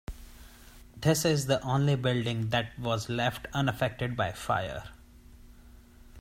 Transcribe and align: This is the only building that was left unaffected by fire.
This 0.99 1.25
is 1.25 1.45
the 1.45 1.61
only 1.61 1.95
building 1.95 2.49
that 2.49 2.71
was 2.79 3.07
left 3.07 3.45
unaffected 3.53 4.17
by 4.17 4.31
fire. 4.31 4.85